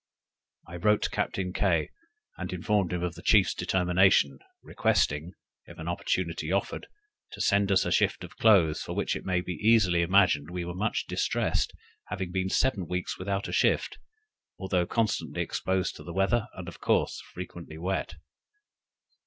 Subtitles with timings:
[0.67, 1.91] I wrote to Captain Kay,
[2.35, 5.33] and informed him of the chief's determination, requesting,
[5.67, 6.87] if an opportunity offered,
[7.33, 10.65] to send us a shift of clothes, for which it may be easily imagined we
[10.65, 11.71] were much distressed,
[12.07, 13.99] having been seven weeks without a shift;
[14.57, 18.15] although constantly exposed to the weather, and of course frequently wet.